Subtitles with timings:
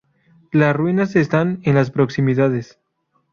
[0.51, 2.79] Las ruinas están en las proximidades.